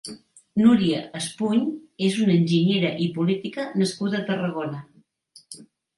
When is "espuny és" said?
1.19-2.17